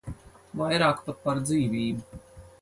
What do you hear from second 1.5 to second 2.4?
dzīvību.